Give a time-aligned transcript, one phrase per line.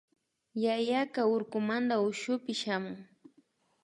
[0.63, 2.97] Yayaka urkumanta ushupi shamun